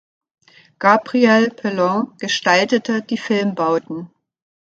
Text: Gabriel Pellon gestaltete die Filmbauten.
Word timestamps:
Gabriel 0.79 1.51
Pellon 1.51 2.17
gestaltete 2.17 3.03
die 3.03 3.19
Filmbauten. 3.19 4.09